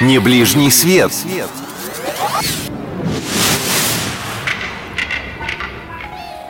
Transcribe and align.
Не 0.00 0.18
ближний 0.18 0.70
свет. 0.70 1.12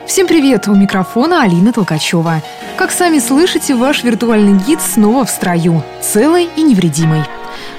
Всем 0.07 0.29
привет! 0.29 0.69
У 0.69 0.75
микрофона 0.77 1.43
Алина 1.43 1.73
Толкачева. 1.73 2.43
Как 2.77 2.93
сами 2.93 3.19
слышите, 3.19 3.75
ваш 3.75 4.05
виртуальный 4.05 4.57
гид 4.57 4.81
снова 4.81 5.25
в 5.25 5.31
строю, 5.31 5.83
целый 6.01 6.49
и 6.55 6.63
невредимый. 6.63 7.23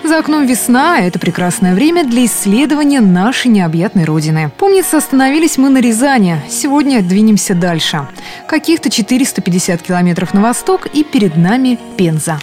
За 0.03 0.19
окном 0.19 0.45
весна, 0.45 0.97
а 0.97 1.01
это 1.03 1.19
прекрасное 1.19 1.73
время 1.73 2.03
для 2.03 2.25
исследования 2.25 2.99
нашей 2.99 3.49
необъятной 3.49 4.03
родины. 4.03 4.51
Помнится, 4.57 4.97
остановились 4.97 5.57
мы 5.57 5.69
на 5.69 5.79
Рязани. 5.79 6.41
Сегодня 6.49 7.01
двинемся 7.01 7.55
дальше. 7.55 8.07
Каких-то 8.45 8.89
450 8.89 9.81
километров 9.81 10.33
на 10.33 10.41
восток 10.41 10.87
и 10.87 11.05
перед 11.05 11.37
нами 11.37 11.79
Пенза. 11.95 12.39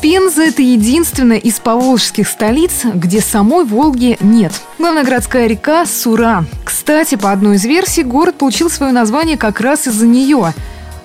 Пенза– 0.00 0.44
это 0.44 0.62
единственная 0.62 1.36
из 1.36 1.60
поволжских 1.60 2.26
столиц, 2.26 2.84
где 2.84 3.20
самой 3.20 3.66
Волги 3.66 4.16
нет. 4.20 4.52
Главная 4.78 5.04
река– 5.04 5.84
Сура. 5.86 6.46
Кстати, 6.64 7.16
по 7.16 7.30
одной 7.32 7.56
из 7.56 7.64
версий, 7.66 8.02
город 8.02 8.38
получил 8.38 8.70
свое 8.70 8.92
название 8.92 9.36
как 9.36 9.60
раз 9.60 9.86
из-за 9.86 10.06
нее. 10.06 10.54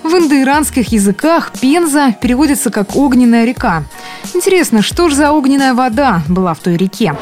В 0.03 0.15
индоиранских 0.15 0.93
языках 0.93 1.51
Пенза 1.59 2.15
переводится 2.21 2.69
как 2.69 2.95
«огненная 2.95 3.43
река». 3.43 3.83
Интересно, 4.33 4.81
что 4.81 5.09
же 5.09 5.15
за 5.15 5.31
огненная 5.31 5.73
вода 5.73 6.21
была 6.29 6.53
в 6.53 6.59
той 6.59 6.77
реке? 6.77 7.17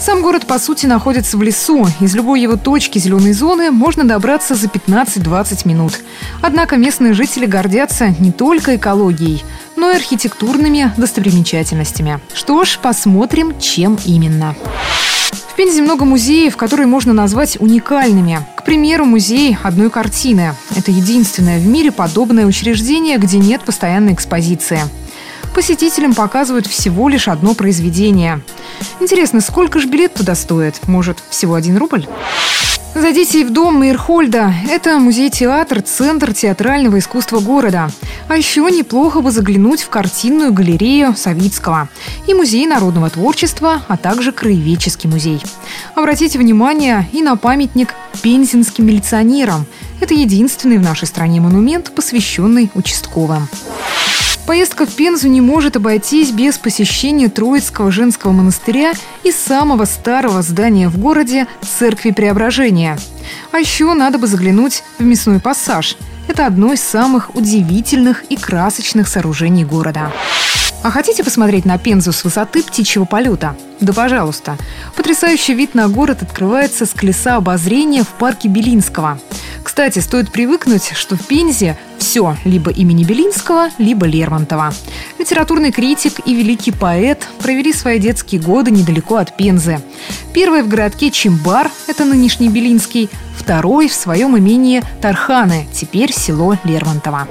Сам 0.00 0.22
город, 0.22 0.46
по 0.46 0.58
сути, 0.58 0.86
находится 0.86 1.36
в 1.36 1.42
лесу. 1.42 1.86
Из 2.00 2.14
любой 2.14 2.40
его 2.40 2.56
точки 2.56 2.98
зеленой 2.98 3.32
зоны 3.32 3.70
можно 3.70 4.04
добраться 4.04 4.54
за 4.54 4.66
15-20 4.66 5.66
минут. 5.66 6.00
Однако 6.42 6.76
местные 6.76 7.14
жители 7.14 7.46
гордятся 7.46 8.14
не 8.18 8.30
только 8.30 8.76
экологией, 8.76 9.44
но 9.78 9.92
и 9.92 9.96
архитектурными 9.96 10.92
достопримечательностями. 10.96 12.20
Что 12.34 12.64
ж, 12.64 12.78
посмотрим, 12.82 13.58
чем 13.58 13.98
именно. 14.04 14.54
В 15.30 15.56
Пензе 15.56 15.82
много 15.82 16.04
музеев, 16.04 16.56
которые 16.56 16.86
можно 16.86 17.12
назвать 17.12 17.60
уникальными. 17.60 18.40
К 18.56 18.64
примеру, 18.64 19.04
музей 19.04 19.56
одной 19.62 19.90
картины. 19.90 20.54
Это 20.76 20.90
единственное 20.90 21.58
в 21.58 21.66
мире 21.66 21.90
подобное 21.90 22.46
учреждение, 22.46 23.18
где 23.18 23.38
нет 23.38 23.62
постоянной 23.62 24.12
экспозиции 24.12 24.80
посетителям 25.54 26.14
показывают 26.14 26.68
всего 26.68 27.08
лишь 27.08 27.26
одно 27.26 27.52
произведение. 27.52 28.42
Интересно, 29.00 29.40
сколько 29.40 29.80
же 29.80 29.88
билет 29.88 30.14
туда 30.14 30.36
стоит? 30.36 30.86
Может, 30.86 31.18
всего 31.30 31.54
один 31.54 31.76
рубль? 31.78 32.06
Зайдите 32.94 33.44
в 33.44 33.52
дом 33.52 33.80
Мейрхольда. 33.80 34.52
Это 34.68 34.98
музей-театр, 34.98 35.82
центр 35.82 36.32
театрального 36.32 36.98
искусства 36.98 37.38
города. 37.38 37.90
А 38.28 38.36
еще 38.36 38.62
неплохо 38.62 39.20
бы 39.20 39.30
заглянуть 39.30 39.82
в 39.82 39.88
картинную 39.88 40.52
галерею 40.52 41.14
Савицкого 41.14 41.88
и 42.26 42.34
музей 42.34 42.66
народного 42.66 43.08
творчества, 43.10 43.82
а 43.88 43.96
также 43.96 44.32
краеведческий 44.32 45.08
музей. 45.08 45.40
Обратите 45.94 46.38
внимание 46.38 47.08
и 47.12 47.22
на 47.22 47.36
памятник 47.36 47.94
пензенским 48.22 48.86
милиционерам. 48.86 49.66
Это 50.00 50.14
единственный 50.14 50.78
в 50.78 50.82
нашей 50.82 51.06
стране 51.06 51.40
монумент, 51.40 51.92
посвященный 51.94 52.70
участковым. 52.74 53.48
Поездка 54.48 54.86
в 54.86 54.94
Пензу 54.94 55.28
не 55.28 55.42
может 55.42 55.76
обойтись 55.76 56.30
без 56.30 56.56
посещения 56.56 57.28
Троицкого 57.28 57.92
женского 57.92 58.32
монастыря 58.32 58.94
и 59.22 59.30
самого 59.30 59.84
старого 59.84 60.40
здания 60.40 60.88
в 60.88 60.96
городе– 60.96 61.46
Церкви 61.60 62.12
Преображения. 62.12 62.98
А 63.52 63.58
еще 63.58 63.92
надо 63.92 64.16
бы 64.16 64.26
заглянуть 64.26 64.84
в 64.98 65.02
мясной 65.02 65.38
пассаж. 65.38 65.98
Это 66.28 66.46
одно 66.46 66.72
из 66.72 66.80
самых 66.80 67.36
удивительных 67.36 68.24
и 68.30 68.36
красочных 68.36 69.06
сооружений 69.08 69.64
города. 69.66 70.12
А 70.82 70.90
хотите 70.90 71.22
посмотреть 71.22 71.66
на 71.66 71.76
Пензу 71.76 72.12
с 72.12 72.24
высоты 72.24 72.62
птичьего 72.62 73.04
полета? 73.04 73.54
Да 73.80 73.92
пожалуйста. 73.92 74.56
Потрясающий 74.96 75.52
вид 75.52 75.74
на 75.74 75.88
город 75.88 76.22
открывается 76.22 76.86
с 76.86 76.94
колеса 76.94 77.36
обозрения 77.36 78.02
в 78.02 78.08
парке 78.08 78.48
Белинского. 78.48 79.20
Кстати, 79.68 79.98
стоит 79.98 80.32
привыкнуть, 80.32 80.92
что 80.94 81.14
в 81.14 81.26
Пензе 81.26 81.76
все 81.98 82.38
либо 82.46 82.70
имени 82.70 83.04
Белинского, 83.04 83.68
либо 83.76 84.06
Лермонтова. 84.06 84.72
Литературный 85.18 85.72
критик 85.72 86.26
и 86.26 86.34
великий 86.34 86.72
поэт 86.72 87.28
провели 87.42 87.74
свои 87.74 87.98
детские 87.98 88.40
годы 88.40 88.70
недалеко 88.70 89.16
от 89.16 89.36
Пензы. 89.36 89.78
Первый 90.32 90.62
в 90.62 90.68
городке 90.68 91.10
Чимбар, 91.10 91.70
это 91.86 92.06
нынешний 92.06 92.48
Белинский, 92.48 93.10
второй 93.36 93.88
в 93.88 93.94
своем 93.94 94.38
имении 94.38 94.82
Тарханы, 95.02 95.68
теперь 95.70 96.14
село 96.14 96.56
Лермонтово. 96.64 97.28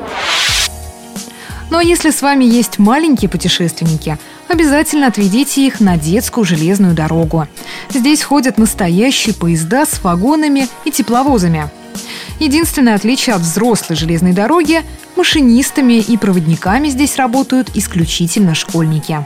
Ну 1.71 1.79
а 1.79 1.83
если 1.83 2.11
с 2.11 2.21
вами 2.21 2.45
есть 2.45 2.77
маленькие 2.77 3.29
путешественники, 3.29 4.19
обязательно 4.47 5.07
отведите 5.07 5.65
их 5.65 5.79
на 5.79 5.97
детскую 5.97 6.45
железную 6.45 6.93
дорогу. 6.93 7.47
Здесь 7.89 8.21
ходят 8.21 8.59
настоящие 8.59 9.33
поезда 9.33 9.87
с 9.87 10.03
вагонами 10.03 10.67
и 10.85 10.91
тепловозами. 10.91 11.71
Единственное 12.39 12.95
отличие 12.95 13.35
от 13.35 13.41
взрослой 13.41 13.95
железной 13.95 14.33
дороги– 14.33 14.83
машинистами 15.15 15.95
и 15.95 16.15
проводниками 16.17 16.89
здесь 16.89 17.15
работают 17.17 17.71
исключительно 17.73 18.53
школьники. 18.53 19.25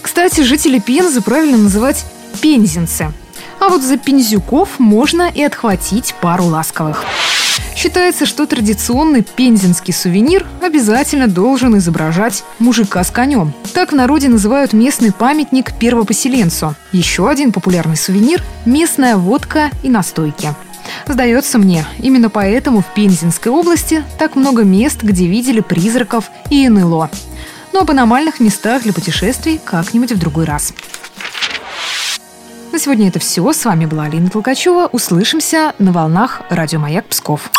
Кстати, 0.00 0.42
жители 0.42 0.78
Пензы 0.78 1.20
правильно 1.20 1.58
называть 1.58 2.04
пензенцы. 2.40 3.12
А 3.60 3.68
вот 3.68 3.82
за 3.82 3.96
пензюков 3.98 4.78
можно 4.78 5.28
и 5.28 5.42
отхватить 5.42 6.14
пару 6.20 6.44
ласковых. 6.44 7.04
Считается, 7.74 8.26
что 8.26 8.46
традиционный 8.46 9.22
пензенский 9.22 9.92
сувенир 9.92 10.44
обязательно 10.60 11.28
должен 11.28 11.78
изображать 11.78 12.42
мужика 12.58 13.04
с 13.04 13.10
конем. 13.10 13.52
Так 13.72 13.92
в 13.92 13.94
народе 13.94 14.28
называют 14.28 14.72
местный 14.72 15.12
памятник 15.12 15.72
первопоселенцу. 15.78 16.74
Еще 16.90 17.28
один 17.28 17.52
популярный 17.52 17.96
сувенир– 17.96 18.42
местная 18.64 19.16
водка 19.16 19.70
и 19.84 19.88
настойки. 19.88 20.54
Сдается 21.06 21.58
мне, 21.58 21.86
именно 21.98 22.30
поэтому 22.30 22.80
в 22.80 22.86
Пензенской 22.94 23.50
области 23.52 24.04
так 24.18 24.36
много 24.36 24.62
мест, 24.62 25.02
где 25.02 25.26
видели 25.26 25.60
призраков 25.60 26.30
и 26.50 26.68
НЛО. 26.68 27.10
Но 27.72 27.80
об 27.80 27.90
аномальных 27.90 28.40
местах 28.40 28.82
для 28.82 28.92
путешествий 28.92 29.60
как-нибудь 29.64 30.12
в 30.12 30.18
другой 30.18 30.44
раз. 30.44 30.72
На 32.72 32.78
сегодня 32.78 33.08
это 33.08 33.18
все. 33.18 33.52
С 33.52 33.64
вами 33.64 33.86
была 33.86 34.04
Алина 34.04 34.28
Толкачева. 34.30 34.88
Услышимся 34.92 35.74
на 35.78 35.92
волнах 35.92 36.42
Радио 36.50 36.78
Маяк 36.78 37.06
Псков. 37.06 37.50